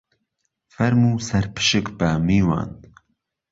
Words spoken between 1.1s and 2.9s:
سەرپشک به میوان